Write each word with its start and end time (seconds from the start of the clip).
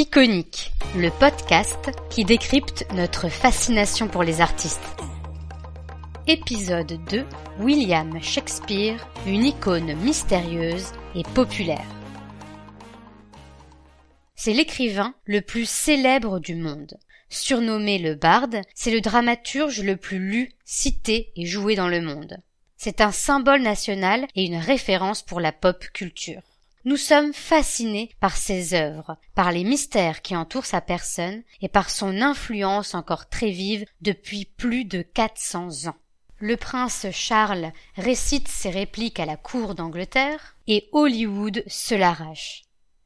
Iconique, 0.00 0.72
le 0.96 1.10
podcast 1.10 1.90
qui 2.08 2.24
décrypte 2.24 2.86
notre 2.94 3.28
fascination 3.28 4.08
pour 4.08 4.22
les 4.22 4.40
artistes. 4.40 4.96
Épisode 6.26 6.98
2 7.10 7.26
William 7.58 8.18
Shakespeare, 8.22 9.06
une 9.26 9.44
icône 9.44 9.94
mystérieuse 9.96 10.92
et 11.14 11.22
populaire. 11.34 11.84
C'est 14.36 14.54
l'écrivain 14.54 15.14
le 15.26 15.42
plus 15.42 15.68
célèbre 15.68 16.40
du 16.40 16.54
monde. 16.54 16.96
Surnommé 17.28 17.98
le 17.98 18.14
barde, 18.14 18.62
c'est 18.74 18.92
le 18.92 19.02
dramaturge 19.02 19.82
le 19.82 19.98
plus 19.98 20.18
lu, 20.18 20.52
cité 20.64 21.30
et 21.36 21.44
joué 21.44 21.74
dans 21.74 21.88
le 21.88 22.00
monde. 22.00 22.38
C'est 22.78 23.02
un 23.02 23.12
symbole 23.12 23.60
national 23.60 24.26
et 24.34 24.46
une 24.46 24.56
référence 24.56 25.20
pour 25.20 25.40
la 25.40 25.52
pop 25.52 25.84
culture. 25.92 26.40
Nous 26.86 26.96
sommes 26.96 27.34
fascinés 27.34 28.10
par 28.20 28.36
ses 28.36 28.72
œuvres, 28.72 29.18
par 29.34 29.52
les 29.52 29.64
mystères 29.64 30.22
qui 30.22 30.34
entourent 30.34 30.64
sa 30.64 30.80
personne 30.80 31.42
et 31.60 31.68
par 31.68 31.90
son 31.90 32.22
influence 32.22 32.94
encore 32.94 33.28
très 33.28 33.50
vive 33.50 33.84
depuis 34.00 34.46
plus 34.46 34.86
de 34.86 35.02
400 35.02 35.88
ans. 35.88 35.96
Le 36.38 36.56
prince 36.56 37.06
Charles 37.12 37.72
récite 37.96 38.48
ses 38.48 38.70
répliques 38.70 39.20
à 39.20 39.26
la 39.26 39.36
cour 39.36 39.74
d'Angleterre 39.74 40.56
et 40.66 40.88
Hollywood 40.92 41.62
se 41.66 41.94
l'arrache. 41.94 42.62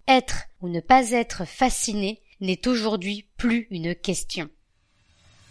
Être 0.06 0.45
ou 0.60 0.68
ne 0.68 0.80
pas 0.80 1.10
être 1.10 1.45
fasciné 1.45 2.23
n'est 2.41 2.68
aujourd'hui 2.68 3.27
plus 3.37 3.66
une 3.70 3.96
question. 3.96 4.48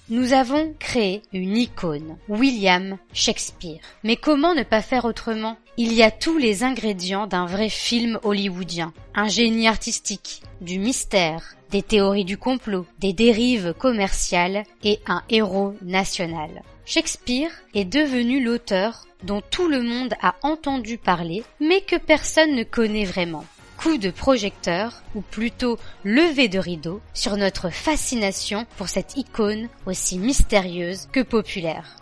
Nous 0.07 0.31
avons 0.31 0.73
créé 0.79 1.23
une 1.33 1.57
icône, 1.57 2.17
William 2.29 2.97
Shakespeare. 3.13 3.81
Mais 4.03 4.15
comment 4.15 4.53
ne 4.53 4.63
pas 4.63 4.81
faire 4.81 5.03
autrement? 5.03 5.57
Il 5.75 5.93
y 5.93 6.03
a 6.03 6.11
tous 6.11 6.37
les 6.37 6.63
ingrédients 6.63 7.25
d'un 7.25 7.47
vrai 7.47 7.67
film 7.67 8.19
hollywoodien. 8.21 8.93
Un 9.15 9.27
génie 9.27 9.67
artistique, 9.67 10.43
du 10.61 10.77
mystère, 10.77 11.55
des 11.71 11.81
théories 11.81 12.25
du 12.25 12.37
complot, 12.37 12.85
des 12.99 13.11
dérives 13.11 13.73
commerciales 13.73 14.65
et 14.83 14.99
un 15.07 15.23
héros 15.29 15.73
national. 15.81 16.61
Shakespeare 16.85 17.49
est 17.73 17.85
devenu 17.85 18.43
l'auteur 18.43 19.07
dont 19.23 19.41
tout 19.49 19.67
le 19.67 19.81
monde 19.81 20.13
a 20.21 20.35
entendu 20.43 20.99
parler, 20.99 21.43
mais 21.59 21.81
que 21.81 21.95
personne 21.95 22.55
ne 22.55 22.63
connaît 22.63 23.05
vraiment 23.05 23.45
coup 23.83 23.97
de 23.97 24.11
projecteur, 24.11 25.01
ou 25.13 25.21
plutôt 25.21 25.77
levé 26.05 26.47
de 26.47 26.59
rideau, 26.59 27.01
sur 27.13 27.35
notre 27.35 27.69
fascination 27.69 28.65
pour 28.77 28.87
cette 28.87 29.17
icône 29.17 29.67
aussi 29.85 30.19
mystérieuse 30.19 31.09
que 31.11 31.19
populaire. 31.19 31.97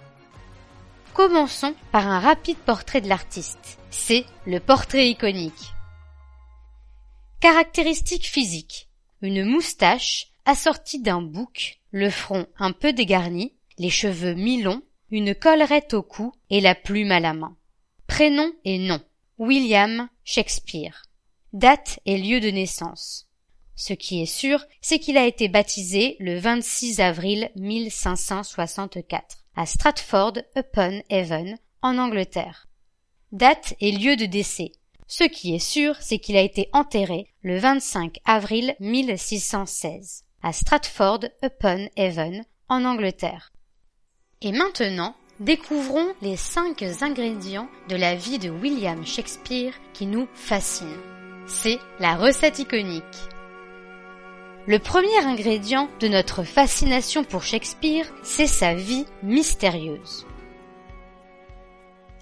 Commençons 1.13 1.75
par 1.91 2.07
un 2.07 2.19
rapide 2.19 2.57
portrait 2.57 3.01
de 3.01 3.09
l'artiste. 3.09 3.79
C'est 3.89 4.25
le 4.45 4.59
portrait 4.59 5.09
iconique. 5.09 5.73
Caractéristiques 7.41 8.27
physiques. 8.27 8.87
Une 9.21 9.43
moustache 9.43 10.31
assortie 10.45 11.01
d'un 11.01 11.21
bouc, 11.21 11.79
le 11.91 12.09
front 12.09 12.47
un 12.57 12.71
peu 12.71 12.93
dégarni, 12.93 13.53
les 13.77 13.89
cheveux 13.89 14.33
mi-longs, 14.33 14.81
une 15.11 15.35
collerette 15.35 15.93
au 15.93 16.01
cou 16.01 16.31
et 16.49 16.61
la 16.61 16.75
plume 16.75 17.11
à 17.11 17.19
la 17.19 17.33
main. 17.33 17.57
Prénom 18.07 18.51
et 18.63 18.77
nom. 18.77 19.01
William 19.37 20.07
Shakespeare 20.23 21.03
date 21.51 21.99
et 22.05 22.17
lieu 22.17 22.39
de 22.39 22.49
naissance. 22.49 23.27
Ce 23.75 23.93
qui 23.93 24.21
est 24.21 24.27
sûr, 24.27 24.63
c'est 24.79 24.99
qu'il 24.99 25.17
a 25.17 25.25
été 25.25 25.49
baptisé 25.49 26.15
le 26.19 26.37
26 26.37 27.01
avril 27.01 27.51
1564 27.55 29.40
à 29.55 29.65
Stratford-upon-Avon, 29.65 31.57
en 31.81 31.97
Angleterre. 31.97 32.67
Date 33.31 33.73
et 33.79 33.91
lieu 33.91 34.15
de 34.15 34.25
décès. 34.25 34.71
Ce 35.07 35.23
qui 35.23 35.55
est 35.55 35.59
sûr, 35.59 35.95
c'est 35.99 36.19
qu'il 36.19 36.37
a 36.37 36.41
été 36.41 36.69
enterré 36.73 37.27
le 37.41 37.57
25 37.57 38.19
avril 38.25 38.75
1616 38.79 40.23
à 40.43 40.53
Stratford-upon-Avon, 40.53 42.43
en 42.69 42.85
Angleterre. 42.85 43.51
Et 44.41 44.51
maintenant, 44.51 45.15
découvrons 45.39 46.13
les 46.21 46.37
cinq 46.37 46.81
ingrédients 47.01 47.69
de 47.89 47.95
la 47.95 48.15
vie 48.15 48.39
de 48.39 48.49
William 48.49 49.05
Shakespeare 49.05 49.73
qui 49.93 50.05
nous 50.05 50.27
fascinent 50.33 51.11
c'est 51.51 51.79
la 51.99 52.15
recette 52.15 52.59
iconique. 52.59 53.03
Le 54.67 54.77
premier 54.77 55.17
ingrédient 55.25 55.89
de 55.99 56.07
notre 56.07 56.43
fascination 56.43 57.23
pour 57.23 57.41
Shakespeare, 57.41 58.05
c'est 58.21 58.45
sa 58.45 58.75
vie 58.75 59.07
mystérieuse. 59.23 60.27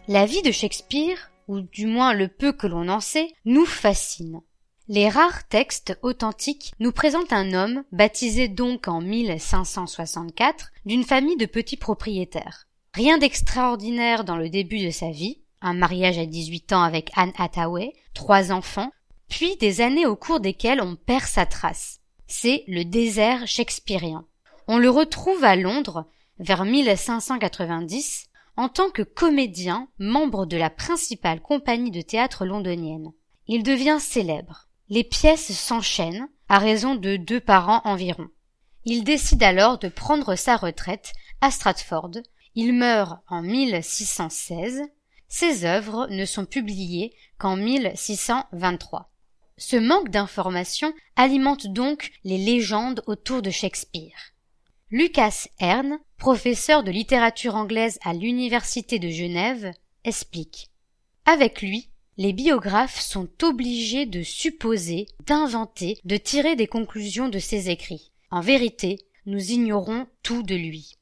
La 0.08 0.26
vie 0.26 0.42
de 0.42 0.52
Shakespeare, 0.52 1.32
ou 1.50 1.60
du 1.60 1.86
moins 1.86 2.14
le 2.14 2.30
peu 2.30 2.54
que 2.54 2.66
l'on 2.66 2.88
en 2.88 3.02
sait, 3.02 3.28
nous 3.44 3.66
fascine. 3.66 4.40
Les 4.88 5.10
rares 5.10 5.50
textes 5.50 6.00
authentiques 6.02 6.72
nous 6.80 6.94
présentent 6.94 7.34
un 7.34 7.52
homme, 7.52 7.84
baptisé 7.92 8.48
donc 8.48 8.88
en 8.88 9.02
1564, 9.02 10.72
d'une 10.86 11.04
famille 11.04 11.38
de 11.38 11.46
petits 11.46 11.78
propriétaires. 11.78 12.68
Rien 12.94 13.18
d'extraordinaire 13.18 14.24
dans 14.24 14.38
le 14.38 14.50
début 14.50 14.80
de 14.86 14.92
sa 14.92 15.12
vie, 15.12 15.42
un 15.62 15.74
mariage 15.74 16.18
à 16.18 16.26
18 16.26 16.72
ans 16.72 16.84
avec 16.84 17.12
Anne 17.18 17.34
Hathaway, 17.38 17.92
trois 18.14 18.54
enfants, 18.54 18.92
puis 19.28 19.58
des 19.58 19.82
années 19.82 20.06
au 20.06 20.16
cours 20.16 20.40
desquelles 20.40 20.82
on 20.82 20.96
perd 20.96 21.26
sa 21.26 21.46
trace. 21.46 21.99
C'est 22.32 22.64
le 22.68 22.86
désert 22.86 23.48
shakespearien. 23.48 24.24
On 24.68 24.78
le 24.78 24.92
retrouve 24.92 25.44
à 25.44 25.56
Londres 25.56 26.06
vers 26.38 26.64
1590 26.64 28.28
en 28.56 28.70
tant 28.70 28.92
que 28.92 29.02
comédien, 29.02 29.88
membre 29.98 30.46
de 30.46 30.56
la 30.56 30.70
principale 30.70 31.42
compagnie 31.42 31.90
de 31.90 32.02
théâtre 32.02 32.46
londonienne. 32.46 33.14
Il 33.48 33.64
devient 33.64 33.98
célèbre. 34.00 34.68
Les 34.90 35.04
pièces 35.04 35.52
s'enchaînent 35.52 36.30
à 36.50 36.60
raison 36.60 36.94
de 36.94 37.18
deux 37.18 37.40
par 37.40 37.68
an 37.68 37.82
environ. 37.84 38.28
Il 38.86 39.04
décide 39.04 39.42
alors 39.42 39.80
de 39.80 39.90
prendre 39.90 40.36
sa 40.36 40.56
retraite 40.56 41.14
à 41.42 41.50
Stratford. 41.50 42.12
Il 42.54 42.74
meurt 42.74 43.22
en 43.28 43.42
1616. 43.42 44.84
Ses 45.28 45.66
œuvres 45.66 46.08
ne 46.12 46.26
sont 46.26 46.46
publiées 46.46 47.16
qu'en 47.40 47.56
1623. 47.56 49.10
Ce 49.60 49.76
manque 49.76 50.10
d'informations 50.10 50.94
alimente 51.18 51.68
donc 51.68 52.12
les 52.24 52.38
légendes 52.38 53.04
autour 53.08 53.42
de 53.42 53.50
Shakespeare. 53.50 54.34
Lucas 54.90 55.48
Hern, 55.60 56.00
professeur 56.18 56.82
de 56.82 56.92
littérature 56.92 57.56
anglaise 57.56 58.00
à 58.04 58.14
l'université 58.14 59.00
de 59.00 59.10
Genève, 59.10 59.74
explique. 60.06 60.70
Avec 61.26 61.62
lui, 61.62 61.90
les 62.18 62.32
biographes 62.32 63.02
sont 63.02 63.28
obligés 63.44 64.06
de 64.06 64.24
supposer, 64.24 65.08
d'inventer, 65.26 66.00
de 66.06 66.16
tirer 66.16 66.56
des 66.56 66.68
conclusions 66.68 67.28
de 67.28 67.40
ses 67.40 67.70
écrits. 67.70 68.14
En 68.32 68.40
vérité, 68.40 68.98
nous 69.26 69.52
ignorons 69.52 70.08
tout 70.24 70.42
de 70.42 70.56
lui. 70.56 70.96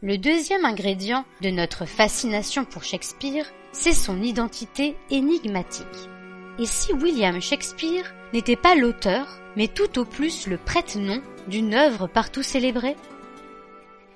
Le 0.00 0.18
deuxième 0.18 0.64
ingrédient 0.64 1.24
de 1.42 1.50
notre 1.50 1.86
fascination 1.86 2.64
pour 2.64 2.82
Shakespeare, 2.82 3.46
c'est 3.70 3.92
son 3.92 4.20
identité 4.20 4.96
énigmatique. 5.10 6.11
Et 6.58 6.66
si 6.66 6.92
William 6.92 7.40
Shakespeare 7.40 8.12
n'était 8.34 8.56
pas 8.56 8.74
l'auteur, 8.74 9.26
mais 9.56 9.68
tout 9.68 9.98
au 9.98 10.04
plus 10.04 10.46
le 10.46 10.58
prête-nom 10.58 11.22
d'une 11.48 11.72
œuvre 11.74 12.06
partout 12.06 12.42
célébrée? 12.42 12.96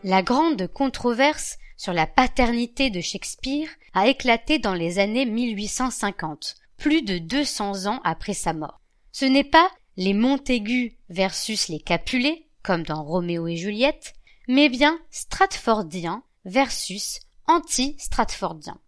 La 0.05 0.23
grande 0.23 0.67
controverse 0.69 1.57
sur 1.79 1.95
la 1.95 2.07
paternité 2.07 2.91
de 2.91 3.01
Shakespeare 3.01 3.69
a 3.95 4.09
éclaté 4.09 4.59
dans 4.59 4.75
les 4.75 4.99
années 4.99 5.25
1850, 5.25 6.57
plus 6.77 7.03
de 7.03 7.19
200 7.19 7.87
ans 7.87 8.01
après 8.05 8.35
sa 8.35 8.53
mort. 8.53 8.81
Ce 9.13 9.25
n'est 9.25 9.43
pas 9.43 9.71
les 9.97 10.13
Montaigu 10.13 10.99
versus 11.09 11.69
les 11.69 11.81
Capulet, 11.81 12.47
comme 12.63 12.83
dans 12.83 13.03
Roméo 13.03 13.47
et 13.49 13.57
Juliette, 13.57 14.13
mais 14.47 14.69
bien 14.69 14.99
Stratfordien 15.11 16.23
versus 16.45 17.21
anti-Stratfordien. 17.47 18.79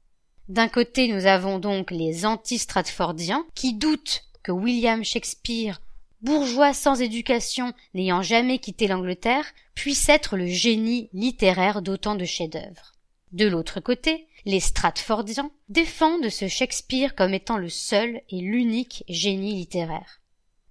D'un 0.48 0.68
côté, 0.68 1.08
nous 1.08 1.26
avons 1.26 1.58
donc 1.58 1.90
les 1.90 2.24
anti-stratfordiens 2.24 3.44
qui 3.54 3.74
doutent 3.74 4.24
que 4.42 4.52
William 4.52 5.04
Shakespeare, 5.04 5.80
bourgeois 6.22 6.72
sans 6.72 7.02
éducation 7.02 7.74
n'ayant 7.92 8.22
jamais 8.22 8.58
quitté 8.58 8.86
l'Angleterre, 8.86 9.44
puisse 9.74 10.08
être 10.08 10.36
le 10.36 10.46
génie 10.46 11.10
littéraire 11.12 11.82
d'autant 11.82 12.14
de 12.14 12.24
chefs-d'œuvre. 12.24 12.94
De 13.32 13.46
l'autre 13.46 13.80
côté, 13.80 14.26
les 14.46 14.60
Stratfordiens 14.60 15.50
défendent 15.68 16.30
ce 16.30 16.48
Shakespeare 16.48 17.14
comme 17.14 17.34
étant 17.34 17.58
le 17.58 17.68
seul 17.68 18.22
et 18.30 18.40
l'unique 18.40 19.04
génie 19.08 19.54
littéraire. 19.54 20.20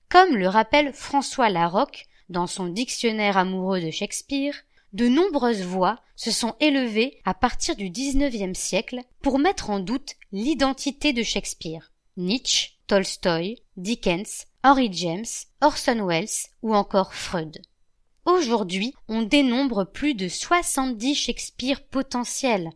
Comme 0.10 0.36
le 0.36 0.48
rappelle 0.48 0.92
François 0.94 1.50
Larocque 1.50 2.08
dans 2.30 2.48
son 2.48 2.66
dictionnaire 2.66 3.38
amoureux 3.38 3.80
de 3.80 3.92
Shakespeare, 3.92 4.56
de 4.94 5.08
nombreuses 5.08 5.64
voix 5.64 6.00
se 6.16 6.32
sont 6.32 6.56
élevées 6.60 7.20
à 7.26 7.34
partir 7.34 7.76
du 7.76 7.90
XIXe 7.90 8.58
siècle 8.58 9.02
pour 9.22 9.40
mettre 9.40 9.70
en 9.70 9.80
doute 9.80 10.16
l'identité 10.32 11.14
de 11.14 11.24
Shakespeare. 11.24 11.92
Nietzsche, 12.16 12.78
Tolstoï, 12.88 13.62
Dickens, 13.76 14.46
Henry 14.64 14.90
James, 14.92 15.26
Orson 15.62 16.06
Welles 16.06 16.50
ou 16.64 16.74
encore 16.74 17.14
Freud. 17.14 17.62
Aujourd'hui, 18.26 18.94
on 19.08 19.22
dénombre 19.22 19.86
plus 19.86 20.14
de 20.14 20.28
70 20.28 21.16
Shakespeare 21.16 21.82
potentiels. 21.82 22.72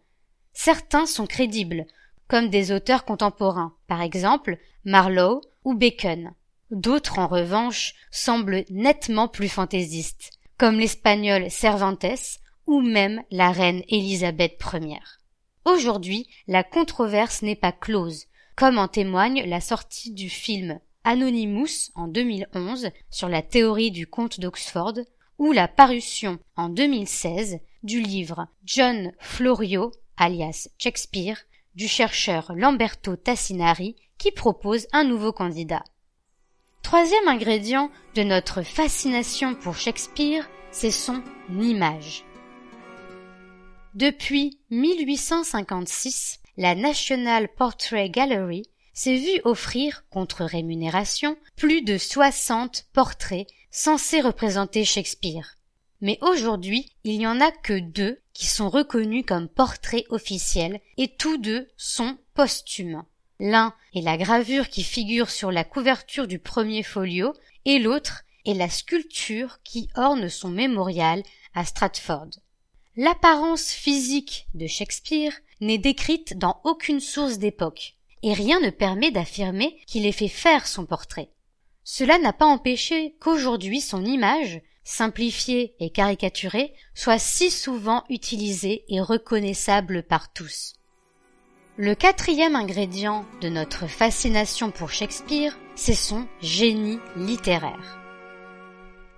Certains 0.54 1.06
sont 1.06 1.28
crédibles, 1.28 1.86
comme 2.28 2.50
des 2.50 2.72
auteurs 2.72 3.04
contemporains, 3.04 3.76
par 3.88 4.02
exemple 4.02 4.58
Marlowe 4.86 5.42
ou 5.66 5.74
Bacon. 5.74 6.34
D'autres, 6.72 7.20
en 7.20 7.28
revanche, 7.28 7.96
semblent 8.12 8.64
nettement 8.70 9.28
plus 9.28 9.50
fantaisistes, 9.50 10.32
comme 10.62 10.78
l'espagnol 10.78 11.50
Cervantes 11.50 12.38
ou 12.68 12.82
même 12.82 13.24
la 13.32 13.52
reine 13.52 13.82
Élisabeth 13.88 14.62
Ier. 14.72 15.00
Aujourd'hui, 15.66 16.28
la 16.46 16.64
controverse 16.64 17.42
n'est 17.42 17.56
pas 17.56 17.72
close, 17.72 18.28
comme 18.56 18.78
en 18.78 18.88
témoigne 18.88 19.44
la 19.48 19.60
sortie 19.60 20.12
du 20.12 20.30
film 20.30 20.80
Anonymous 21.04 21.90
en 21.96 22.08
2011 22.08 22.92
sur 23.10 23.28
la 23.28 23.42
théorie 23.42 23.90
du 23.90 24.06
comte 24.06 24.40
d'Oxford 24.40 25.00
ou 25.40 25.52
la 25.52 25.68
parution 25.68 26.38
en 26.56 26.70
2016 26.70 27.58
du 27.82 28.00
livre 28.00 28.46
John 28.64 29.14
Florio 29.18 29.92
alias 30.16 30.70
Shakespeare 30.78 31.40
du 31.74 31.88
chercheur 31.88 32.54
Lamberto 32.56 33.16
Tassinari 33.16 33.96
qui 34.20 34.30
propose 34.30 34.86
un 34.94 35.06
nouveau 35.06 35.32
candidat. 35.32 35.84
Troisième 36.84 37.28
ingrédient 37.28 37.90
de 38.16 38.24
notre 38.24 38.64
fascination 38.64 39.56
pour 39.56 39.78
Shakespeare, 39.78 40.50
c'est 40.72 40.92
son 40.92 41.24
image. 41.50 42.26
Depuis 43.94 44.60
1856, 44.70 46.40
la 46.58 46.76
National 46.76 47.48
Portrait 47.50 48.10
Gallery 48.10 48.64
s'est 48.94 49.18
vue 49.18 49.42
offrir, 49.46 50.06
contre 50.10 50.44
rémunération, 50.44 51.38
plus 51.56 51.82
de 51.82 51.98
60 51.98 52.88
portraits 52.94 53.48
censés 53.70 54.22
représenter 54.22 54.84
Shakespeare. 54.84 55.56
Mais 56.02 56.18
aujourd'hui, 56.22 56.92
il 57.04 57.18
n'y 57.20 57.28
en 57.28 57.40
a 57.40 57.52
que 57.52 57.80
deux 57.80 58.20
qui 58.34 58.48
sont 58.48 58.70
reconnus 58.70 59.24
comme 59.26 59.48
portraits 59.48 60.06
officiels 60.10 60.80
et 60.98 61.08
tous 61.08 61.38
deux 61.38 61.68
sont 61.78 62.18
posthumes. 62.34 63.04
L'un 63.44 63.74
est 63.96 64.02
la 64.02 64.18
gravure 64.18 64.70
qui 64.70 64.84
figure 64.84 65.32
sur 65.32 65.52
la 65.52 65.64
couverture 65.64 66.28
du 66.28 66.38
premier 66.38 66.84
folio 66.84 67.34
et 67.66 67.80
l'autre 67.80 68.24
est 68.46 68.54
la 68.54 68.70
sculpture 68.70 69.58
qui 69.64 69.90
orne 69.96 70.30
son 70.30 70.50
mémorial 70.50 71.24
à 71.56 71.66
Stratford. 71.66 72.30
L'apparence 72.96 73.72
physique 73.72 74.46
de 74.54 74.68
Shakespeare 74.68 75.34
n'est 75.60 75.80
décrite 75.80 76.38
dans 76.38 76.62
aucune 76.66 77.00
source 77.00 77.40
d'époque, 77.40 77.96
et 78.22 78.34
rien 78.34 78.60
ne 78.60 78.70
permet 78.70 79.10
d'affirmer 79.10 79.76
qu'il 79.88 80.06
ait 80.06 80.12
fait 80.12 80.28
faire 80.28 80.68
son 80.68 80.86
portrait. 80.86 81.32
Cela 81.84 82.20
n'a 82.20 82.34
pas 82.34 82.46
empêché 82.46 83.16
qu'aujourd'hui 83.20 83.82
son 83.82 84.06
image, 84.06 84.62
simplifiée 84.84 85.74
et 85.80 85.90
caricaturée, 85.90 86.76
soit 86.94 87.18
si 87.18 87.50
souvent 87.50 88.04
utilisée 88.08 88.86
et 88.88 89.02
reconnaissable 89.02 90.04
par 90.04 90.32
tous. 90.32 90.74
Le 91.84 91.96
quatrième 91.96 92.56
ingrédient 92.56 93.26
de 93.42 93.50
notre 93.50 93.88
fascination 93.88 94.70
pour 94.70 94.92
Shakespeare, 94.92 95.58
c'est 95.74 95.96
son 95.96 96.28
génie 96.40 97.00
littéraire. 97.16 97.98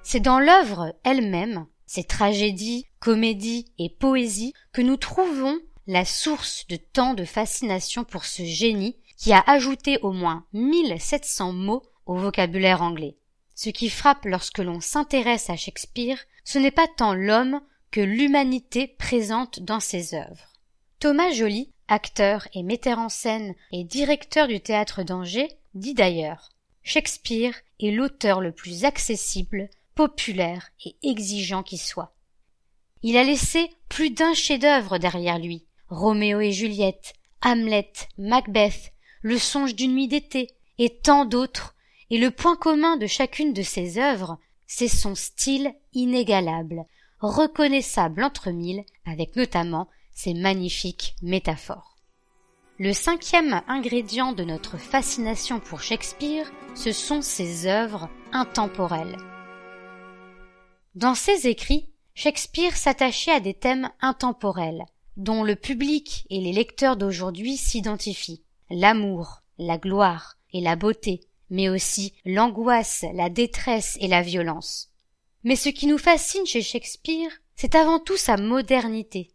C'est 0.02 0.22
dans 0.22 0.40
l'œuvre 0.40 0.96
elle-même 1.04 1.66
ces 1.88 2.06
tragédies, 2.06 2.88
comédies 3.02 3.66
et 3.80 3.90
poésies 3.90 4.54
que 4.72 4.82
nous 4.82 4.96
trouvons 4.96 5.60
la 5.88 6.06
source 6.06 6.66
de 6.70 6.78
tant 6.78 7.14
de 7.16 7.26
fascination 7.26 8.06
pour 8.06 8.24
ce 8.24 8.46
génie 8.46 8.96
qui 9.18 9.34
a 9.34 9.44
ajouté 9.46 10.00
au 10.02 10.14
moins 10.14 10.46
1700 10.54 11.52
mots 11.52 11.84
au 12.06 12.16
vocabulaire 12.16 12.82
anglais. 12.82 13.18
Ce 13.56 13.72
qui 13.72 13.90
frappe 13.90 14.24
lorsque 14.24 14.60
l'on 14.60 14.80
s'intéresse 14.80 15.50
à 15.50 15.58
Shakespeare, 15.58 16.24
ce 16.46 16.60
n'est 16.60 16.72
pas 16.72 16.88
tant 16.96 17.14
l'homme 17.14 17.60
que 17.92 18.00
l'humanité 18.00 18.88
présente 18.88 19.60
dans 19.60 19.82
ses 19.82 20.16
œuvres. 20.16 20.54
Thomas 21.00 21.32
Joly, 21.32 21.73
acteur 21.88 22.48
et 22.54 22.64
metteur 22.64 23.00
en 23.00 23.10
scène 23.10 23.56
et 23.72 23.84
directeur 23.84 24.48
du 24.48 24.60
théâtre 24.60 25.04
d'Angers, 25.04 25.50
dit 25.74 25.94
d'ailleurs 25.94 26.50
Shakespeare 26.84 27.56
est 27.80 27.92
l'auteur 27.92 28.42
le 28.42 28.52
plus 28.52 28.86
accessible, 28.86 29.70
populaire 29.96 30.70
et 30.86 30.96
exigeant 31.04 31.64
qui 31.64 31.78
soit. 31.78 32.14
Il 33.04 33.18
a 33.18 33.24
laissé 33.24 33.70
plus 33.90 34.10
d'un 34.10 34.34
chef-d'œuvre 34.34 34.98
derrière 34.98 35.40
lui. 35.40 35.66
Roméo 35.90 36.40
et 36.40 36.52
Juliette, 36.52 37.14
Hamlet, 37.42 37.92
Macbeth, 38.18 38.94
Le 39.22 39.38
songe 39.38 39.76
d'une 39.76 39.94
nuit 39.94 40.08
d'été, 40.08 40.50
et 40.80 40.90
tant 40.90 41.26
d'autres, 41.26 41.76
et 42.10 42.18
le 42.18 42.32
point 42.32 42.56
commun 42.56 42.98
de 42.98 43.08
chacune 43.08 43.54
de 43.54 43.62
ces 43.62 43.98
œuvres, 43.98 44.38
c'est 44.68 44.88
son 44.88 45.16
style 45.16 45.74
inégalable, 45.94 46.86
reconnaissable 47.20 48.24
entre 48.24 48.50
mille, 48.52 48.84
avec 49.06 49.36
notamment 49.36 49.88
ses 50.14 50.34
magnifiques 50.34 51.16
métaphores. 51.22 51.96
Le 52.80 52.92
cinquième 52.92 53.62
ingrédient 53.68 54.34
de 54.34 54.44
notre 54.44 54.78
fascination 54.78 55.60
pour 55.60 55.82
Shakespeare, 55.82 56.52
ce 56.76 56.92
sont 56.92 57.22
ses 57.22 57.68
œuvres 57.68 58.10
intemporelles. 58.32 59.18
Dans 60.96 61.16
ses 61.16 61.48
écrits, 61.48 61.90
Shakespeare 62.16 62.76
s'attachait 62.76 63.32
à 63.32 63.40
des 63.40 63.54
thèmes 63.54 63.90
intemporels, 64.02 64.86
dont 65.18 65.44
le 65.44 65.56
public 65.56 66.26
et 66.30 66.40
les 66.40 66.52
lecteurs 66.52 66.98
d'aujourd'hui 66.98 67.58
s'identifient. 67.58 68.44
L'amour, 68.70 69.42
la 69.58 69.78
gloire 69.78 70.36
et 70.52 70.62
la 70.62 70.76
beauté, 70.76 71.22
mais 71.50 71.70
aussi 71.70 72.14
l'angoisse, 72.26 73.06
la 73.14 73.30
détresse 73.30 73.98
et 74.02 74.08
la 74.08 74.22
violence. 74.22 74.90
Mais 75.44 75.56
ce 75.56 75.70
qui 75.70 75.88
nous 75.88 75.98
fascine 75.98 76.46
chez 76.46 76.62
Shakespeare, 76.62 77.30
c'est 77.56 77.76
avant 77.76 78.00
tout 78.00 78.18
sa 78.18 78.38
modernité. 78.38 79.33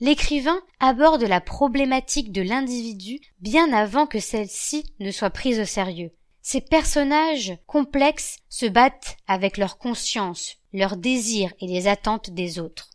L'écrivain 0.00 0.60
aborde 0.78 1.24
la 1.24 1.40
problématique 1.40 2.30
de 2.30 2.42
l'individu 2.42 3.20
bien 3.40 3.72
avant 3.72 4.06
que 4.06 4.20
celle-ci 4.20 4.84
ne 5.00 5.10
soit 5.10 5.30
prise 5.30 5.58
au 5.58 5.64
sérieux. 5.64 6.12
Ces 6.40 6.60
personnages 6.60 7.58
complexes 7.66 8.38
se 8.48 8.66
battent 8.66 9.16
avec 9.26 9.56
leur 9.56 9.76
conscience, 9.76 10.56
leurs 10.72 10.96
désirs 10.96 11.52
et 11.60 11.66
les 11.66 11.88
attentes 11.88 12.30
des 12.30 12.60
autres. 12.60 12.90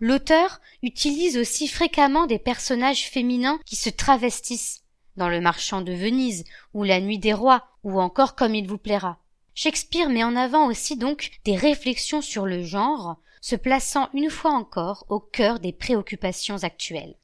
L'auteur 0.00 0.60
utilise 0.82 1.36
aussi 1.36 1.68
fréquemment 1.68 2.26
des 2.26 2.38
personnages 2.38 3.08
féminins 3.08 3.60
qui 3.64 3.76
se 3.76 3.90
travestissent, 3.90 4.82
dans 5.16 5.28
Le 5.28 5.40
Marchand 5.40 5.82
de 5.82 5.92
Venise 5.92 6.44
ou 6.74 6.82
La 6.82 7.00
Nuit 7.00 7.18
des 7.18 7.32
Rois 7.32 7.64
ou 7.84 8.00
encore 8.00 8.34
Comme 8.34 8.54
il 8.54 8.66
vous 8.66 8.78
plaira. 8.78 9.18
Shakespeare 9.54 10.08
met 10.08 10.24
en 10.24 10.36
avant 10.36 10.66
aussi 10.66 10.96
donc 10.96 11.30
des 11.44 11.54
réflexions 11.54 12.22
sur 12.22 12.46
le 12.46 12.64
genre, 12.64 13.18
se 13.40 13.56
plaçant 13.56 14.08
une 14.12 14.30
fois 14.30 14.52
encore 14.52 15.04
au 15.08 15.20
cœur 15.20 15.60
des 15.60 15.72
préoccupations 15.72 16.62
actuelles. 16.62 17.16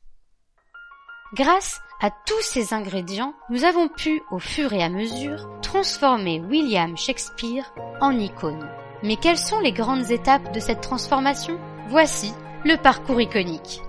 Grâce 1.35 1.81
à 2.01 2.11
tous 2.11 2.41
ces 2.43 2.73
ingrédients, 2.73 3.35
nous 3.51 3.65
avons 3.65 3.89
pu, 3.89 4.23
au 4.31 4.39
fur 4.39 4.73
et 4.73 4.83
à 4.83 4.89
mesure, 4.89 5.49
transformer 5.61 6.41
William 6.41 6.97
Shakespeare 6.97 7.75
en 8.01 8.19
icône. 8.19 8.69
Mais 9.03 9.17
quelles 9.17 9.39
sont 9.39 9.61
les 9.61 9.73
grandes 9.73 10.11
étapes 10.11 10.53
de 10.53 10.61
cette 10.61 10.81
transformation? 10.81 11.59
Voici 11.89 12.33
le 12.65 12.77
parcours 12.77 13.21
iconique. 13.21 13.81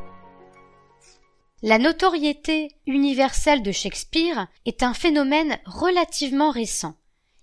La 1.63 1.79
notoriété 1.79 2.69
universelle 2.85 3.63
de 3.63 3.71
Shakespeare 3.71 4.47
est 4.65 4.83
un 4.83 4.93
phénomène 4.93 5.57
relativement 5.65 6.51
récent. 6.51 6.95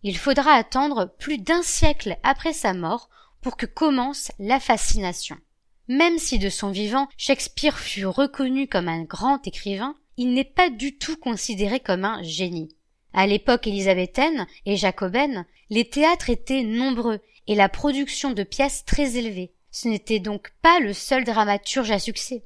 Il 0.02 0.16
faudra 0.16 0.52
attendre 0.52 1.14
plus 1.18 1.38
d'un 1.38 1.62
siècle 1.62 2.16
après 2.22 2.52
sa 2.52 2.74
mort 2.74 3.08
pour 3.44 3.58
que 3.58 3.66
commence 3.66 4.32
la 4.38 4.58
fascination. 4.58 5.36
Même 5.86 6.18
si 6.18 6.38
de 6.38 6.48
son 6.48 6.70
vivant 6.70 7.08
Shakespeare 7.18 7.78
fut 7.78 8.06
reconnu 8.06 8.66
comme 8.66 8.88
un 8.88 9.02
grand 9.02 9.46
écrivain, 9.46 9.94
il 10.16 10.32
n'est 10.32 10.44
pas 10.44 10.70
du 10.70 10.96
tout 10.96 11.18
considéré 11.18 11.78
comme 11.78 12.06
un 12.06 12.22
génie. 12.22 12.74
À 13.12 13.26
l'époque 13.26 13.66
élisabéthaine 13.66 14.46
et 14.64 14.78
jacobaine, 14.78 15.44
les 15.68 15.86
théâtres 15.86 16.30
étaient 16.30 16.62
nombreux 16.62 17.20
et 17.46 17.54
la 17.54 17.68
production 17.68 18.30
de 18.30 18.44
pièces 18.44 18.86
très 18.86 19.18
élevée. 19.18 19.52
Ce 19.70 19.88
n'était 19.88 20.20
donc 20.20 20.50
pas 20.62 20.80
le 20.80 20.94
seul 20.94 21.24
dramaturge 21.24 21.90
à 21.90 21.98
succès. 21.98 22.44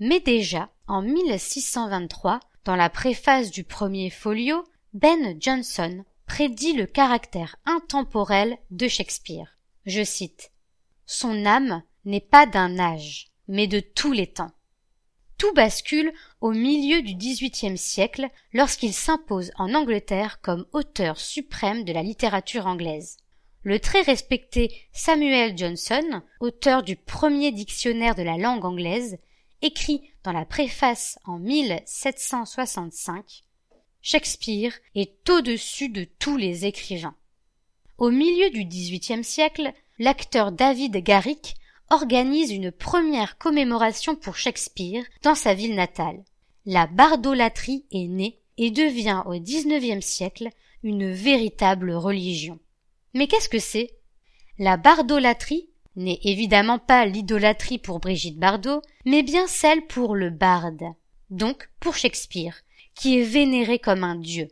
Mais 0.00 0.18
déjà, 0.18 0.70
en 0.88 1.02
1623, 1.02 2.40
dans 2.64 2.76
la 2.76 2.90
préface 2.90 3.52
du 3.52 3.62
premier 3.62 4.10
folio, 4.10 4.64
Ben 4.92 5.40
Jonson 5.40 6.04
prédit 6.26 6.72
le 6.72 6.86
caractère 6.86 7.54
intemporel 7.64 8.58
de 8.72 8.88
Shakespeare. 8.88 9.56
Je 9.86 10.04
cite 10.04 10.52
Son 11.06 11.46
âme 11.46 11.82
n'est 12.04 12.20
pas 12.20 12.46
d'un 12.46 12.78
âge, 12.78 13.28
mais 13.48 13.66
de 13.66 13.80
tous 13.80 14.12
les 14.12 14.26
temps. 14.26 14.52
Tout 15.38 15.52
bascule 15.54 16.12
au 16.40 16.52
milieu 16.52 17.02
du 17.02 17.14
XVIIIe 17.14 17.78
siècle 17.78 18.28
lorsqu'il 18.52 18.92
s'impose 18.92 19.50
en 19.56 19.74
Angleterre 19.74 20.40
comme 20.40 20.66
auteur 20.72 21.18
suprême 21.18 21.84
de 21.84 21.92
la 21.92 22.02
littérature 22.02 22.66
anglaise 22.66 23.16
le 23.64 23.78
très 23.78 24.02
respecté 24.02 24.88
Samuel 24.92 25.56
Johnson, 25.56 26.22
auteur 26.40 26.82
du 26.82 26.96
premier 26.96 27.52
dictionnaire 27.52 28.14
de 28.14 28.22
la 28.22 28.36
langue 28.36 28.64
anglaise, 28.64 29.18
écrit 29.62 30.02
dans 30.24 30.32
la 30.32 30.44
préface 30.44 31.18
en 31.24 31.38
1765 31.38 33.44
Shakespeare 34.00 34.72
est 34.96 35.28
au-dessus 35.30 35.88
de 35.88 36.04
tous 36.04 36.36
les 36.36 36.66
écrivains. 36.66 37.14
Au 37.98 38.10
milieu 38.10 38.50
du 38.50 38.64
XVIIIe 38.64 39.22
siècle, 39.22 39.72
l'acteur 39.98 40.50
David 40.50 40.96
Garrick 40.96 41.54
organise 41.90 42.50
une 42.50 42.72
première 42.72 43.36
commémoration 43.38 44.16
pour 44.16 44.36
Shakespeare 44.36 45.04
dans 45.22 45.34
sa 45.34 45.54
ville 45.54 45.74
natale. 45.74 46.24
La 46.64 46.86
bardolâtrie 46.86 47.84
est 47.92 48.08
née 48.08 48.40
et 48.56 48.70
devient 48.70 49.22
au 49.26 49.38
XIXe 49.38 50.04
siècle 50.04 50.48
une 50.82 51.12
véritable 51.12 51.92
religion. 51.92 52.58
Mais 53.14 53.26
qu'est-ce 53.26 53.48
que 53.48 53.58
c'est? 53.58 53.90
La 54.58 54.76
bardolâtrie 54.76 55.68
n'est 55.96 56.20
évidemment 56.24 56.78
pas 56.78 57.04
l'idolâtrie 57.04 57.78
pour 57.78 58.00
Brigitte 58.00 58.38
Bardot, 58.38 58.80
mais 59.04 59.22
bien 59.22 59.46
celle 59.46 59.86
pour 59.86 60.14
le 60.14 60.30
barde, 60.30 60.84
donc 61.30 61.68
pour 61.78 61.94
Shakespeare, 61.94 62.56
qui 62.94 63.18
est 63.18 63.24
vénéré 63.24 63.78
comme 63.78 64.02
un 64.02 64.16
dieu. 64.16 64.48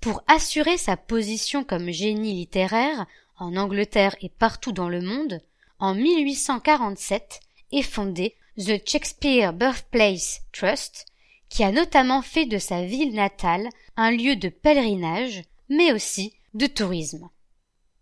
Pour 0.00 0.22
assurer 0.26 0.78
sa 0.78 0.96
position 0.96 1.62
comme 1.62 1.90
génie 1.90 2.32
littéraire, 2.32 3.06
en 3.36 3.56
Angleterre 3.56 4.16
et 4.22 4.30
partout 4.30 4.72
dans 4.72 4.88
le 4.88 5.02
monde, 5.02 5.42
en 5.78 5.94
1847 5.94 7.40
est 7.72 7.82
fondé 7.82 8.34
The 8.56 8.86
Shakespeare 8.86 9.52
Birthplace 9.52 10.40
Trust, 10.52 11.06
qui 11.50 11.64
a 11.64 11.72
notamment 11.72 12.22
fait 12.22 12.46
de 12.46 12.58
sa 12.58 12.82
ville 12.84 13.14
natale 13.14 13.68
un 13.96 14.10
lieu 14.10 14.36
de 14.36 14.48
pèlerinage, 14.48 15.42
mais 15.68 15.92
aussi 15.92 16.32
de 16.54 16.66
tourisme. 16.66 17.28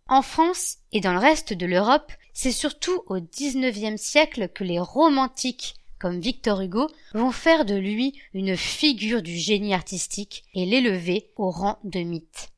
En 0.07 0.23
France 0.23 0.79
et 0.93 1.01
dans 1.01 1.13
le 1.13 1.19
reste 1.19 1.53
de 1.53 1.67
l'Europe, 1.67 2.13
c'est 2.33 2.53
surtout 2.53 3.03
au 3.07 3.21
XIXe 3.21 4.01
siècle 4.01 4.49
que 4.49 4.63
les 4.63 4.79
romantiques, 4.79 5.75
comme 5.99 6.21
Victor 6.21 6.61
Hugo, 6.61 6.89
vont 7.15 7.33
faire 7.33 7.65
de 7.65 7.75
lui 7.75 8.19
une 8.35 8.57
figure 8.57 9.23
du 9.23 9.37
génie 9.37 9.75
artistique 9.75 10.45
et 10.55 10.67
l'élever 10.67 11.31
au 11.37 11.51
rang 11.51 11.79
de 11.85 12.01
mythe. 12.01 12.51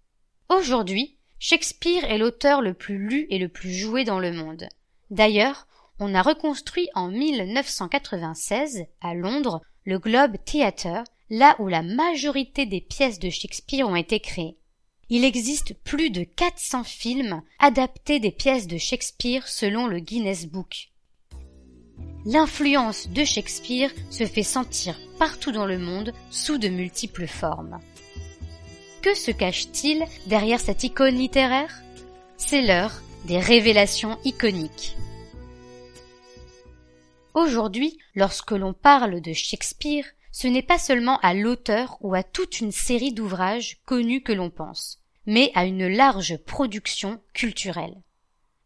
Aujourd'hui, 0.48 1.16
Shakespeare 1.38 2.04
est 2.04 2.18
l'auteur 2.18 2.60
le 2.60 2.74
plus 2.74 2.98
lu 2.98 3.26
et 3.30 3.38
le 3.38 3.48
plus 3.48 3.72
joué 3.72 4.04
dans 4.04 4.18
le 4.18 4.32
monde. 4.32 4.68
D'ailleurs, 5.10 5.66
on 5.98 6.14
a 6.14 6.22
reconstruit 6.22 6.88
en 6.94 7.08
1996 7.08 8.84
à 9.00 9.14
Londres 9.14 9.60
le 9.84 9.98
Globe 9.98 10.36
Theatre, 10.44 11.04
là 11.30 11.56
où 11.58 11.68
la 11.68 11.82
majorité 11.82 12.66
des 12.66 12.80
pièces 12.80 13.18
de 13.18 13.30
Shakespeare 13.30 13.88
ont 13.88 13.96
été 13.96 14.20
créées. 14.20 14.56
Il 15.08 15.24
existe 15.24 15.74
plus 15.82 16.10
de 16.10 16.22
400 16.24 16.84
films 16.84 17.42
adaptés 17.58 18.20
des 18.20 18.30
pièces 18.30 18.66
de 18.66 18.78
Shakespeare 18.78 19.48
selon 19.48 19.86
le 19.86 19.98
Guinness 19.98 20.46
Book. 20.46 20.90
L'influence 22.26 23.08
de 23.08 23.24
Shakespeare 23.24 23.90
se 24.10 24.26
fait 24.26 24.42
sentir 24.42 25.00
partout 25.18 25.52
dans 25.52 25.64
le 25.64 25.78
monde 25.78 26.12
sous 26.30 26.58
de 26.58 26.68
multiples 26.68 27.26
formes. 27.26 27.80
Que 29.00 29.14
se 29.14 29.30
cache-t-il 29.30 30.04
derrière 30.26 30.60
cette 30.60 30.84
icône 30.84 31.14
littéraire? 31.14 31.82
C'est 32.36 32.60
l'heure 32.60 32.92
des 33.24 33.38
révélations 33.38 34.18
iconiques. 34.24 34.96
Aujourd'hui, 37.32 37.96
lorsque 38.14 38.50
l'on 38.50 38.74
parle 38.74 39.22
de 39.22 39.32
Shakespeare, 39.32 40.04
ce 40.30 40.46
n'est 40.46 40.62
pas 40.62 40.78
seulement 40.78 41.18
à 41.20 41.32
l'auteur 41.32 41.96
ou 42.00 42.14
à 42.14 42.22
toute 42.22 42.60
une 42.60 42.72
série 42.72 43.12
d'ouvrages 43.14 43.78
connus 43.86 44.22
que 44.22 44.32
l'on 44.32 44.50
pense, 44.50 44.98
mais 45.24 45.52
à 45.54 45.64
une 45.64 45.86
large 45.86 46.36
production 46.44 47.18
culturelle. 47.32 47.96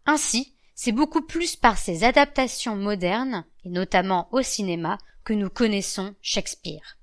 Ainsi, 0.06 0.53
c'est 0.74 0.92
beaucoup 0.92 1.22
plus 1.22 1.56
par 1.56 1.78
ses 1.78 2.04
adaptations 2.04 2.76
modernes, 2.76 3.44
et 3.64 3.70
notamment 3.70 4.28
au 4.32 4.42
cinéma, 4.42 4.98
que 5.24 5.32
nous 5.32 5.48
connaissons 5.48 6.14
Shakespeare. 6.20 6.98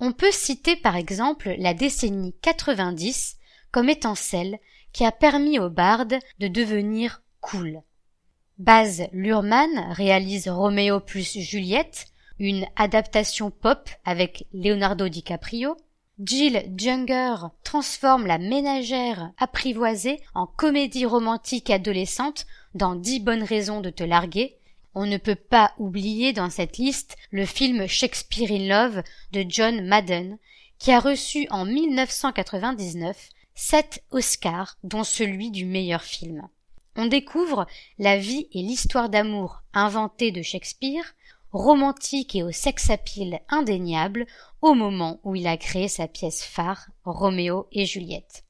On 0.00 0.12
peut 0.12 0.32
citer 0.32 0.76
par 0.76 0.96
exemple 0.96 1.54
la 1.58 1.74
décennie 1.74 2.34
90 2.40 3.36
comme 3.70 3.88
étant 3.88 4.14
celle 4.14 4.58
qui 4.92 5.04
a 5.04 5.12
permis 5.12 5.58
au 5.58 5.68
barde 5.68 6.18
de 6.38 6.48
devenir 6.48 7.22
cool. 7.40 7.82
Baz 8.58 9.06
Luhrmann 9.12 9.92
réalise 9.92 10.48
Roméo 10.48 11.00
plus 11.00 11.38
Juliette, 11.38 12.06
une 12.38 12.66
adaptation 12.76 13.50
pop 13.50 13.88
avec 14.04 14.46
Leonardo 14.52 15.08
DiCaprio. 15.08 15.76
Jill 16.22 16.72
Junger 16.76 17.36
transforme 17.62 18.26
la 18.26 18.38
ménagère 18.38 19.32
apprivoisée 19.38 20.20
en 20.34 20.46
comédie 20.46 21.06
romantique 21.06 21.70
adolescente 21.70 22.46
dans 22.74 22.94
Dix 22.94 23.20
bonnes 23.20 23.42
raisons 23.42 23.80
de 23.80 23.90
te 23.90 24.02
larguer. 24.02 24.56
On 24.94 25.06
ne 25.06 25.16
peut 25.16 25.36
pas 25.36 25.72
oublier 25.78 26.32
dans 26.32 26.50
cette 26.50 26.78
liste 26.78 27.16
le 27.30 27.46
film 27.46 27.86
Shakespeare 27.86 28.50
in 28.50 28.66
Love 28.66 29.02
de 29.32 29.44
John 29.48 29.86
Madden, 29.86 30.38
qui 30.78 30.90
a 30.90 31.00
reçu 31.00 31.46
en 31.50 31.64
1999 31.64 33.28
sept 33.54 34.02
Oscars, 34.10 34.76
dont 34.82 35.04
celui 35.04 35.50
du 35.50 35.64
meilleur 35.64 36.02
film 36.02 36.48
on 36.98 37.06
découvre 37.06 37.66
la 37.98 38.18
vie 38.18 38.48
et 38.52 38.60
l'histoire 38.60 39.08
d'amour 39.08 39.62
inventée 39.72 40.32
de 40.32 40.42
Shakespeare, 40.42 41.14
romantique 41.52 42.34
et 42.34 42.42
au 42.42 42.52
sex-appeal 42.52 43.40
indéniable, 43.48 44.26
au 44.60 44.74
moment 44.74 45.20
où 45.24 45.34
il 45.34 45.46
a 45.46 45.56
créé 45.56 45.88
sa 45.88 46.08
pièce 46.08 46.42
phare, 46.42 46.88
Roméo 47.04 47.68
et 47.72 47.86
Juliette. 47.86 48.44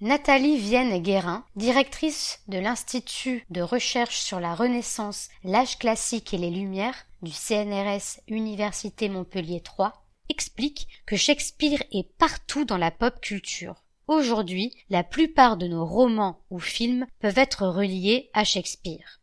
Nathalie 0.00 0.58
Vienne-Guérin, 0.58 1.44
directrice 1.56 2.40
de 2.48 2.58
l'Institut 2.58 3.46
de 3.50 3.62
recherche 3.62 4.18
sur 4.18 4.40
la 4.40 4.54
Renaissance, 4.54 5.28
l'âge 5.44 5.78
classique 5.78 6.34
et 6.34 6.38
les 6.38 6.50
Lumières 6.50 7.06
du 7.22 7.30
CNRS 7.30 8.20
Université 8.28 9.08
Montpellier 9.08 9.62
III, 9.78 9.88
explique 10.28 10.88
que 11.06 11.16
Shakespeare 11.16 11.82
est 11.92 12.08
partout 12.18 12.64
dans 12.64 12.76
la 12.76 12.90
pop 12.90 13.20
culture. 13.20 13.84
Aujourd'hui, 14.06 14.74
la 14.90 15.04
plupart 15.04 15.56
de 15.56 15.68
nos 15.68 15.86
romans 15.86 16.40
ou 16.50 16.58
films 16.58 17.06
peuvent 17.20 17.38
être 17.38 17.66
reliés 17.66 18.28
à 18.34 18.44
Shakespeare. 18.44 19.20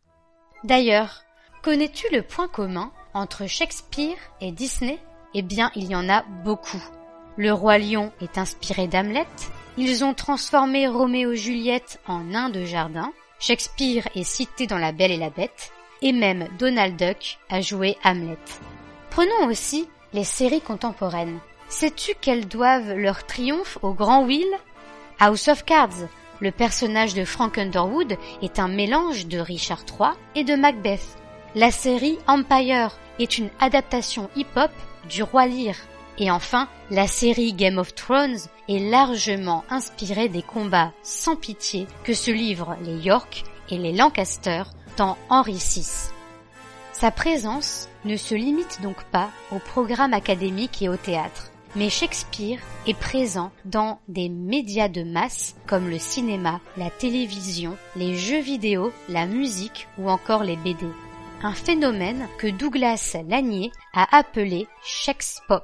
D'ailleurs, 0.63 1.23
connais-tu 1.61 2.07
le 2.11 2.23
point 2.23 2.47
commun 2.47 2.91
entre 3.13 3.48
Shakespeare 3.48 4.18
et 4.39 4.51
Disney 4.51 5.00
Eh 5.34 5.41
bien, 5.41 5.72
il 5.75 5.86
y 5.89 5.96
en 5.96 6.10
a 6.10 6.24
beaucoup. 6.44 6.84
Le 7.38 7.53
roi 7.53 7.77
lion 7.77 8.12
est 8.22 8.38
inspiré 8.38 8.88
d'Hamlet, 8.88 9.27
ils 9.77 10.03
ont 10.03 10.13
transformé 10.13 10.88
Roméo 10.88 11.34
Juliette 11.34 12.00
en 12.08 12.20
nain 12.20 12.50
de 12.50 12.65
jardin, 12.65 13.13
Shakespeare 13.39 14.08
est 14.15 14.24
cité 14.24 14.68
dans 14.68 14.77
La 14.77 14.91
Belle 14.91 15.12
et 15.12 15.18
la 15.18 15.30
Bête, 15.30 15.72
et 16.01 16.12
même 16.12 16.48
Donald 16.60 16.98
Duck 16.98 17.39
a 17.50 17.62
joué 17.62 17.98
Hamlet. 18.03 18.38
Prenons 19.10 19.48
aussi 19.48 19.88
les 20.13 20.24
séries 20.24 20.62
contemporaines. 20.62 21.39
Sais-tu 21.70 22.13
qu'elles 22.15 22.48
doivent 22.48 22.94
leur 22.94 23.25
triomphe 23.25 23.77
au 23.82 23.94
grand 23.94 24.25
Will? 24.25 24.51
House 25.20 25.48
of 25.48 25.63
Cards, 25.63 26.08
le 26.41 26.51
personnage 26.51 27.13
de 27.13 27.24
Frank 27.24 27.58
Underwood 27.58 28.18
est 28.41 28.60
un 28.60 28.68
mélange 28.68 29.27
de 29.27 29.39
Richard 29.39 29.86
III 29.88 30.10
et 30.36 30.44
de 30.44 30.56
Macbeth. 30.56 31.18
La 31.53 31.70
série 31.70 32.17
Empire 32.27 32.98
est 33.20 33.38
une 33.38 33.50
adaptation 33.60 34.29
hip-hop 34.38 34.72
du 35.10 35.22
roi 35.22 35.48
Lear. 35.48 35.75
Et 36.17 36.31
enfin, 36.31 36.70
la 36.89 37.08
série 37.08 37.53
Game 37.53 37.77
of 37.77 37.93
Thrones 37.93 38.38
est 38.70 38.79
largement 38.79 39.65
inspirée 39.70 40.29
des 40.29 40.43
combats 40.43 40.93
sans 41.03 41.36
pitié 41.36 41.88
que 42.03 42.13
se 42.13 42.31
livrent 42.31 42.77
les 42.84 42.98
York 42.98 43.43
et 43.70 43.77
les 43.77 43.91
Lancaster 43.91 44.63
dans 44.96 45.17
Henri 45.29 45.55
VI. 45.55 45.86
Sa 46.93 47.12
présence 47.12 47.89
ne 48.05 48.15
se 48.15 48.36
limite 48.36 48.81
donc 48.81 49.03
pas 49.05 49.29
au 49.51 49.60
programme 49.60 50.13
académique 50.13 50.81
et 50.81 50.89
au 50.89 50.96
théâtre 50.96 51.51
mais 51.75 51.89
Shakespeare 51.89 52.60
est 52.86 52.98
présent 52.98 53.51
dans 53.65 54.00
des 54.08 54.29
médias 54.29 54.89
de 54.89 55.03
masse 55.03 55.55
comme 55.67 55.89
le 55.89 56.00
cinéma, 56.00 56.60
la 56.77 56.89
télévision, 56.89 57.77
les 57.96 58.15
jeux 58.17 58.41
vidéo, 58.41 58.91
la 59.10 59.25
musique 59.25 59.88
ou 59.98 60.10
encore 60.10 60.43
les 60.43 60.58
BD. 60.58 60.86
Un 61.43 61.53
phénomène 61.55 62.27
que 62.38 62.45
Douglas 62.45 63.17
Lanier 63.27 63.71
a 63.93 64.15
appelé 64.15 64.67
Shakespeare. 64.83 65.63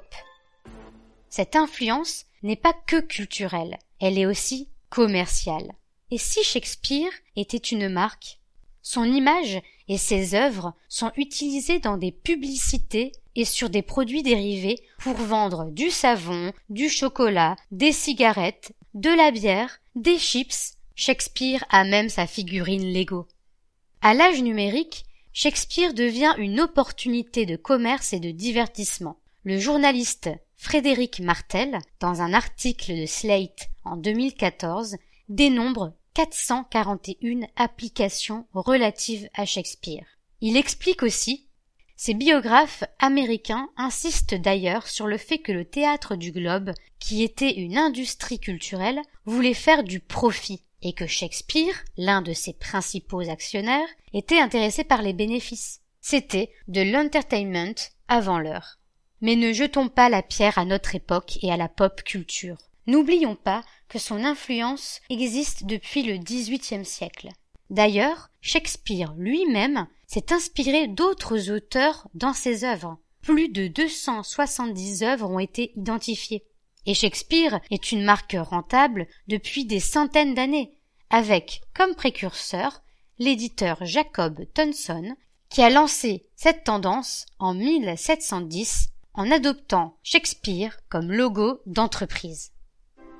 Cette 1.30 1.56
influence 1.56 2.26
n'est 2.42 2.56
pas 2.56 2.74
que 2.74 3.00
culturelle, 3.00 3.78
elle 4.00 4.18
est 4.18 4.26
aussi 4.26 4.70
commerciale. 4.90 5.72
Et 6.10 6.18
si 6.18 6.44
Shakespeare 6.44 7.12
était 7.36 7.58
une 7.58 7.90
marque, 7.90 8.40
son 8.82 9.04
image 9.04 9.62
et 9.88 10.00
ses 10.00 10.34
œuvres 10.34 10.74
sont 10.90 11.12
utilisées 11.16 11.78
dans 11.78 11.98
des 11.98 12.12
publicités 12.12 13.12
et 13.36 13.46
sur 13.46 13.70
des 13.70 13.84
produits 13.84 14.24
dérivés 14.24 14.80
pour 14.98 15.14
vendre 15.14 15.70
du 15.70 15.92
savon, 15.92 16.54
du 16.72 16.90
chocolat, 16.90 17.56
des 17.70 17.92
cigarettes, 17.92 18.74
de 18.96 19.12
la 19.12 19.30
bière, 19.30 19.78
des 19.96 20.18
chips. 20.18 20.74
Shakespeare 20.96 21.64
a 21.70 21.84
même 21.84 22.10
sa 22.10 22.26
figurine 22.26 22.92
Lego. 22.92 23.28
À 24.02 24.16
l'âge 24.16 24.42
numérique, 24.42 25.04
Shakespeare 25.40 25.94
devient 25.94 26.34
une 26.40 26.60
opportunité 26.60 27.46
de 27.46 27.58
commerce 27.58 28.12
et 28.12 28.20
de 28.20 28.32
divertissement. 28.32 29.20
Le 29.44 29.60
journaliste 29.60 30.32
Frédéric 30.56 31.20
Martel, 31.20 31.78
dans 32.00 32.24
un 32.24 32.34
article 32.34 33.00
de 33.02 33.06
Slate 33.06 33.70
en 33.86 33.98
2014, 33.98 34.96
dénombre 35.30 35.94
441 36.16 37.42
applications 37.56 38.48
relatives 38.56 39.30
à 39.36 39.46
Shakespeare. 39.46 40.08
Il 40.42 40.58
explique 40.58 41.04
aussi 41.04 41.46
ces 41.96 42.16
biographes 42.16 42.84
américains 42.98 43.70
insistent 43.78 44.34
d'ailleurs 44.34 44.88
sur 44.88 45.06
le 45.06 45.18
fait 45.18 45.38
que 45.38 45.52
le 45.52 45.66
théâtre 45.66 46.16
du 46.16 46.32
globe, 46.32 46.72
qui 46.98 47.22
était 47.22 47.60
une 47.60 47.78
industrie 47.78 48.40
culturelle, 48.40 49.04
voulait 49.26 49.54
faire 49.54 49.84
du 49.84 50.00
profit 50.00 50.64
et 50.82 50.94
que 50.94 51.08
Shakespeare, 51.08 51.74
l'un 51.98 52.22
de 52.22 52.34
ses 52.34 52.54
principaux 52.54 53.30
actionnaires, 53.30 53.88
était 54.14 54.40
intéressé 54.40 54.84
par 54.84 55.02
les 55.02 55.14
bénéfices. 55.14 55.82
C'était 56.02 56.52
de 56.68 56.82
l'entertainment 56.82 57.76
avant 58.08 58.40
l'heure. 58.40 58.80
Mais 59.22 59.36
ne 59.36 59.52
jetons 59.52 59.90
pas 59.90 60.10
la 60.10 60.22
pierre 60.22 60.58
à 60.58 60.66
notre 60.66 60.96
époque 60.96 61.40
et 61.42 61.52
à 61.52 61.58
la 61.58 61.70
pop 61.70 62.04
culture. 62.04 62.58
n'oublions 62.86 63.36
pas 63.36 63.64
que 63.90 64.00
son 64.00 64.24
influence 64.24 65.02
existe 65.10 65.66
depuis 65.66 66.04
le 66.04 66.18
XVIIIe 66.18 66.86
siècle. 66.86 67.30
D'ailleurs, 67.70 68.30
Shakespeare 68.42 69.14
lui-même 69.18 69.88
s'est 70.08 70.32
inspiré 70.32 70.88
d'autres 70.88 71.52
auteurs 71.52 72.08
dans 72.14 72.34
ses 72.34 72.64
œuvres. 72.64 72.98
Plus 73.22 73.50
de 73.50 73.68
270 73.68 75.04
œuvres 75.04 75.30
ont 75.30 75.40
été 75.40 75.74
identifiées. 75.76 76.46
Et 76.88 76.94
Shakespeare 76.94 77.60
est 77.70 77.92
une 77.92 78.04
marque 78.04 78.38
rentable 78.40 79.08
depuis 79.28 79.66
des 79.66 79.82
centaines 79.82 80.34
d'années, 80.34 80.72
avec 81.12 81.62
comme 81.76 81.94
précurseur 81.94 82.82
l'éditeur 83.20 83.78
Jacob 83.82 84.46
Tonson, 84.54 85.16
qui 85.50 85.62
a 85.62 85.70
lancé 85.70 86.26
cette 86.36 86.64
tendance 86.64 87.26
en 87.40 87.54
1710 87.54 88.90
en 89.14 89.32
adoptant 89.32 89.98
Shakespeare 90.02 90.78
comme 90.90 91.12
logo 91.12 91.62
d'entreprise. 91.66 92.52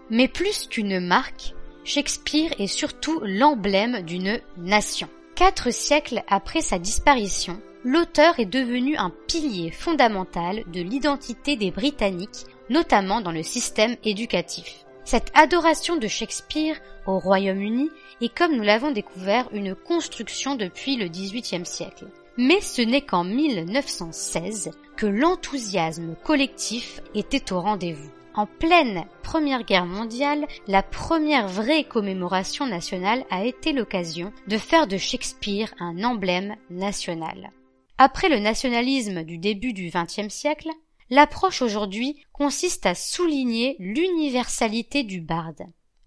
Mais 0.10 0.28
plus 0.28 0.68
qu'une 0.68 1.00
marque, 1.00 1.54
Shakespeare 1.84 2.54
est 2.60 2.68
surtout 2.68 3.20
l'emblème 3.24 4.02
d'une 4.02 4.40
nation. 4.58 5.10
Quatre 5.36 5.72
siècles 5.72 6.24
après 6.28 6.62
sa 6.62 6.80
disparition, 6.80 7.62
l'auteur 7.84 8.40
est 8.40 8.46
devenu 8.46 8.96
un 8.98 9.12
pilier 9.28 9.72
fondamental 9.72 10.64
de 10.72 10.82
l'identité 10.82 11.56
des 11.56 11.72
Britanniques, 11.72 12.46
notamment 12.70 13.22
dans 13.22 13.32
le 13.32 13.44
système 13.44 13.96
éducatif. 14.04 14.86
Cette 15.06 15.32
adoration 15.34 15.96
de 15.96 16.08
Shakespeare 16.08 16.76
au 17.06 17.18
Royaume-Uni 17.20 17.90
est, 18.22 18.36
comme 18.36 18.56
nous 18.56 18.64
l'avons 18.64 18.92
découvert, 18.92 19.48
une 19.54 19.74
construction 19.74 20.56
depuis 20.56 20.98
le 20.98 21.08
XVIIIe 21.08 21.66
siècle. 21.66 22.08
Mais 22.38 22.60
ce 22.62 22.82
n'est 22.82 23.02
qu'en 23.02 23.24
1916 23.24 24.72
que 24.98 25.06
l'enthousiasme 25.06 26.16
collectif 26.24 27.02
était 27.16 27.54
au 27.54 27.62
rendez-vous. 27.62 28.12
En 28.36 28.46
pleine 28.46 29.06
Première 29.24 29.64
Guerre 29.64 29.88
mondiale, 29.88 30.46
la 30.68 30.84
première 30.84 31.48
vraie 31.48 31.84
commémoration 31.84 32.68
nationale 32.68 33.26
a 33.32 33.46
été 33.46 33.74
l'occasion 33.74 34.32
de 34.48 34.58
faire 34.58 34.88
de 34.88 34.98
Shakespeare 34.98 35.74
un 35.80 36.04
emblème 36.04 36.56
national. 36.70 37.52
Après 37.98 38.30
le 38.30 38.38
nationalisme 38.38 39.24
du 39.24 39.40
début 39.40 39.74
du 39.74 39.90
XXe 39.90 40.32
siècle, 40.32 40.70
l'approche 41.10 41.62
aujourd'hui 41.62 42.24
consiste 42.34 42.86
à 42.86 42.96
souligner 42.96 43.76
l'universalité 43.80 45.04
du 45.04 45.22
barde. 45.22 45.64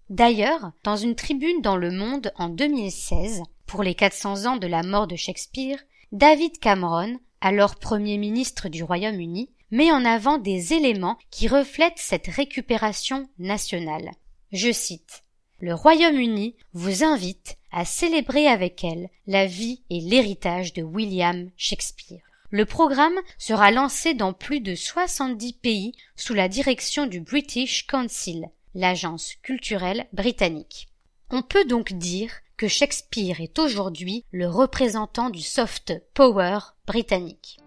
D'ailleurs, 0.09 0.71
dans 0.83 0.97
une 0.97 1.15
tribune 1.15 1.61
dans 1.61 1.77
Le 1.77 1.91
Monde 1.91 2.33
en 2.35 2.49
2016, 2.49 3.43
pour 3.65 3.83
les 3.83 3.95
400 3.95 4.45
ans 4.45 4.57
de 4.57 4.67
la 4.67 4.83
mort 4.83 5.07
de 5.07 5.15
Shakespeare, 5.15 5.79
David 6.11 6.59
Cameron, 6.59 7.17
alors 7.39 7.77
Premier 7.77 8.17
ministre 8.17 8.67
du 8.67 8.83
Royaume-Uni, 8.83 9.49
met 9.71 9.91
en 9.91 10.03
avant 10.03 10.37
des 10.37 10.73
éléments 10.73 11.17
qui 11.29 11.47
reflètent 11.47 11.93
cette 11.97 12.27
récupération 12.27 13.29
nationale. 13.39 14.11
Je 14.51 14.71
cite 14.71 15.23
Le 15.61 15.73
Royaume-Uni 15.73 16.57
vous 16.73 17.05
invite 17.05 17.57
à 17.71 17.85
célébrer 17.85 18.47
avec 18.47 18.83
elle 18.83 19.09
la 19.27 19.45
vie 19.45 19.81
et 19.89 20.01
l'héritage 20.01 20.73
de 20.73 20.83
William 20.83 21.49
Shakespeare. 21.55 22.30
Le 22.51 22.65
programme 22.65 23.17
sera 23.37 23.71
lancé 23.71 24.13
dans 24.13 24.33
plus 24.33 24.59
de 24.59 24.75
70 24.75 25.53
pays 25.53 25.93
sous 26.17 26.33
la 26.33 26.49
direction 26.49 27.05
du 27.05 27.21
British 27.21 27.87
Council, 27.87 28.49
l'agence 28.75 29.35
culturelle 29.41 30.05
britannique. 30.11 30.89
On 31.29 31.43
peut 31.43 31.63
donc 31.63 31.93
dire 31.93 32.31
que 32.57 32.67
Shakespeare 32.67 33.39
est 33.39 33.57
aujourd'hui 33.57 34.25
le 34.31 34.49
représentant 34.49 35.29
du 35.29 35.41
soft 35.41 35.93
power 36.13 36.59
britannique. 36.85 37.57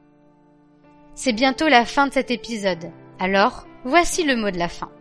C'est 1.14 1.32
bientôt 1.32 1.68
la 1.68 1.86
fin 1.86 2.06
de 2.06 2.12
cet 2.12 2.30
épisode. 2.30 2.90
Alors, 3.18 3.66
voici 3.84 4.22
le 4.22 4.36
mot 4.36 4.50
de 4.50 4.58
la 4.58 4.68
fin. 4.68 4.92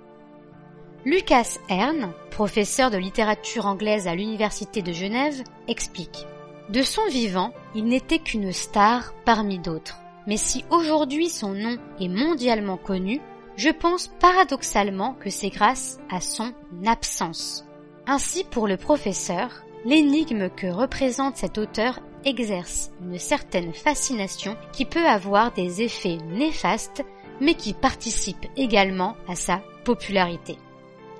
Lucas 1.04 1.58
Hern, 1.68 2.13
professeur 2.32 2.90
de 2.90 2.98
littérature 2.98 3.66
anglaise 3.66 4.08
à 4.08 4.16
l'Université 4.16 4.82
de 4.82 4.94
Genève, 4.94 5.44
explique. 5.68 6.25
De 6.74 6.82
son 6.82 7.06
vivant, 7.06 7.53
il 7.75 7.86
n'était 7.86 8.18
qu'une 8.18 8.51
star 8.51 9.13
parmi 9.25 9.60
d'autres. 9.60 10.00
Mais 10.25 10.38
si 10.38 10.65
aujourd'hui 10.71 11.30
son 11.30 11.54
nom 11.54 11.78
est 12.00 12.08
mondialement 12.08 12.78
connu, 12.78 13.21
je 13.58 13.69
pense 13.69 14.08
paradoxalement 14.19 15.13
que 15.13 15.30
c'est 15.30 15.52
grâce 15.52 16.00
à 16.10 16.19
son 16.19 16.52
absence. 16.84 17.63
Ainsi 18.08 18.43
pour 18.43 18.67
le 18.67 18.78
professeur, 18.78 19.63
l'énigme 19.86 20.50
que 20.50 20.65
représente 20.65 21.38
cet 21.38 21.60
auteur 21.60 22.00
exerce 22.26 22.89
une 23.04 23.19
certaine 23.19 23.74
fascination 23.74 24.58
qui 24.71 24.86
peut 24.86 25.06
avoir 25.06 25.52
des 25.52 25.84
effets 25.84 26.17
néfastes 26.32 27.04
mais 27.39 27.54
qui 27.54 27.74
participe 27.74 28.48
également 28.58 29.15
à 29.28 29.36
sa 29.36 29.62
popularité. 29.84 30.58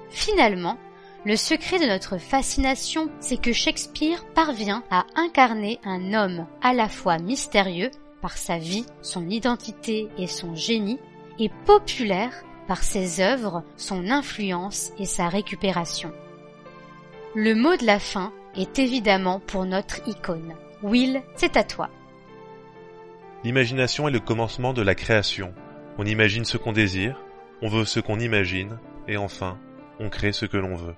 Finalement, 0.10 0.80
le 1.26 1.38
secret 1.38 1.80
de 1.80 1.86
notre 1.86 2.18
fascination, 2.18 3.10
c'est 3.20 3.42
que 3.42 3.54
Shakespeare 3.54 4.26
parvient 4.36 4.84
à 4.92 5.06
incarner 5.16 5.80
un 5.86 6.14
homme 6.14 6.46
à 6.62 6.74
la 6.74 6.90
fois 6.90 7.18
mystérieux 7.18 7.92
par 8.22 8.38
sa 8.38 8.58
vie, 8.58 8.86
son 9.02 9.30
identité 9.30 10.10
et 10.18 10.28
son 10.28 10.54
génie, 10.56 11.00
et 11.40 11.50
populaire 11.66 12.34
par 12.68 12.84
ses 12.84 13.22
œuvres, 13.22 13.64
son 13.78 14.10
influence 14.10 14.92
et 15.00 15.06
sa 15.06 15.30
récupération. 15.30 16.12
Le 17.36 17.56
mot 17.56 17.76
de 17.76 17.86
la 17.86 18.00
fin 18.00 18.34
est 18.56 18.78
évidemment 18.80 19.40
pour 19.40 19.66
notre 19.66 20.08
icône. 20.08 20.54
Will, 20.84 21.22
c'est 21.36 21.58
à 21.58 21.64
toi. 21.64 21.90
L'imagination 23.44 24.08
est 24.08 24.12
le 24.12 24.20
commencement 24.20 24.74
de 24.74 24.82
la 24.82 24.96
création. 24.96 25.54
On 25.98 26.06
imagine 26.06 26.46
ce 26.46 26.58
qu'on 26.58 26.74
désire, 26.74 27.20
on 27.62 27.70
veut 27.70 27.86
ce 27.86 28.00
qu'on 28.00 28.20
imagine, 28.20 28.78
et 29.08 29.18
enfin, 29.18 29.58
on 30.00 30.10
crée 30.10 30.32
ce 30.32 30.46
que 30.46 30.58
l'on 30.58 30.76
veut. 30.76 30.96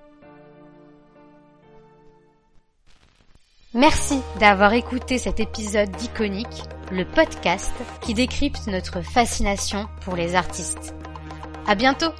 Merci 3.76 4.22
d'avoir 4.40 4.72
écouté 4.72 5.18
cet 5.18 5.38
épisode 5.38 5.90
d'Iconique, 5.90 6.62
le 6.90 7.04
podcast 7.04 7.74
qui 8.00 8.14
décrypte 8.14 8.68
notre 8.68 9.02
fascination 9.02 9.86
pour 10.00 10.16
les 10.16 10.34
artistes. 10.34 10.94
À 11.66 11.74
bientôt! 11.74 12.10